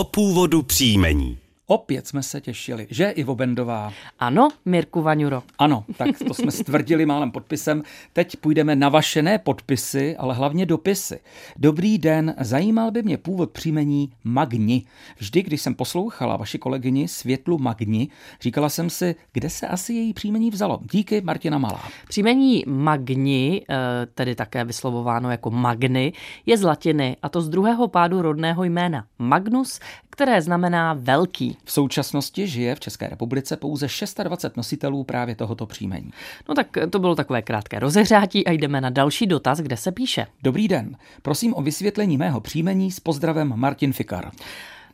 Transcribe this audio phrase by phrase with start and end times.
[0.00, 1.38] o původu příjmení.
[1.72, 3.92] Opět jsme se těšili, že Ivo Bendová?
[4.18, 5.42] Ano, Mirku Vaňuro.
[5.58, 7.82] Ano, tak to jsme stvrdili málem podpisem.
[8.12, 11.20] Teď půjdeme na vaše ne podpisy, ale hlavně dopisy.
[11.56, 14.84] Dobrý den, zajímal by mě původ příjmení Magni.
[15.18, 18.08] Vždy, když jsem poslouchala vaši kolegyni Světlu Magni,
[18.40, 20.80] říkala jsem si, kde se asi její příjmení vzalo.
[20.92, 21.82] Díky, Martina Malá.
[22.08, 23.76] Příjmení Magni, eh,
[24.14, 26.12] tedy také vyslovováno jako Magny,
[26.46, 29.80] je z latiny a to z druhého pádu rodného jména Magnus,
[30.20, 31.56] které znamená velký.
[31.64, 33.86] V současnosti žije v České republice pouze
[34.24, 36.10] 26 nositelů právě tohoto příjmení.
[36.48, 40.26] No tak to bylo takové krátké rozehřátí a jdeme na další dotaz, kde se píše.
[40.42, 44.30] Dobrý den, prosím o vysvětlení mého příjmení s pozdravem Martin Fikar.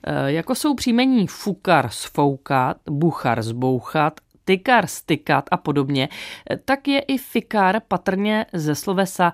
[0.04, 6.08] E, jako jsou příjmení fukar sfoukat, buchar zbouchat, tykar stykat a podobně,
[6.50, 9.32] e, tak je i fikar patrně ze slovesa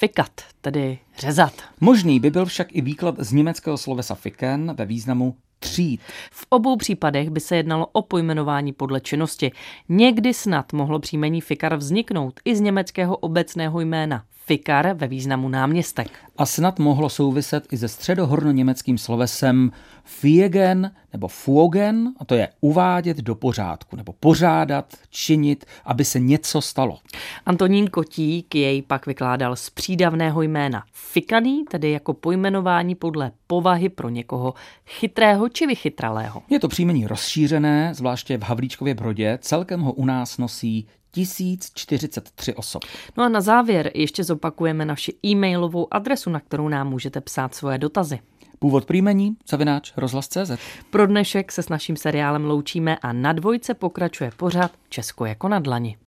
[0.00, 1.52] fikat, tedy řezat.
[1.80, 6.00] Možný by byl však i výklad z německého slovesa fiken ve významu tříd.
[6.30, 9.52] V obou případech by se jednalo o pojmenování podle činnosti.
[9.88, 16.08] Někdy snad mohlo příjmení fikar vzniknout i z německého obecného jména fikar ve významu náměstek.
[16.38, 19.70] A snad mohlo souviset i se středohorno-německým slovesem
[20.04, 26.60] fiegen nebo fuogen, a to je uvádět do pořádku, nebo pořádat, činit, aby se něco
[26.60, 26.98] stalo.
[27.46, 34.08] Antonín Kotík jej pak vykládal z přídavného jména fikaný, tedy jako pojmenování podle povahy pro
[34.08, 34.54] někoho
[34.86, 36.42] chytrého či vychytralého.
[36.50, 42.84] Je to příjmení rozšířené, zvláště v Havlíčkově Brodě, celkem ho u nás nosí 1043 osob.
[43.16, 47.78] No a na závěr ještě zopakujeme naši e-mailovou adresu, na kterou nám můžete psát svoje
[47.78, 48.18] dotazy.
[48.58, 50.50] Původ příjmení, zavináč, rozhlas.cz.
[50.90, 55.58] Pro dnešek se s naším seriálem loučíme a na dvojce pokračuje pořád Česko jako na
[55.58, 55.96] dlani.